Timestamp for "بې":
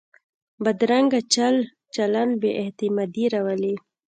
2.41-2.51